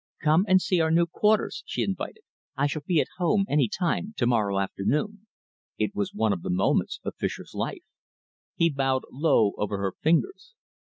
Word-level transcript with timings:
"Come 0.23 0.45
and 0.47 0.59
see 0.59 0.79
our 0.79 0.89
new 0.89 1.05
quarters," 1.05 1.61
she 1.67 1.83
invited. 1.83 2.23
"I 2.57 2.65
shall 2.65 2.81
be 2.83 2.99
at 2.99 3.07
home 3.19 3.45
any 3.47 3.69
time 3.69 4.15
to 4.17 4.25
morrow 4.25 4.57
afternoon." 4.57 5.27
It 5.77 5.93
was 5.93 6.11
one 6.11 6.33
of 6.33 6.41
the 6.41 6.49
moments 6.49 6.99
of 7.03 7.13
Fischer's 7.17 7.53
life. 7.53 7.83
He 8.55 8.71
bowed 8.71 9.03
low 9.11 9.51
over 9.59 9.77
her 9.77 9.93
fingers. 10.01 10.55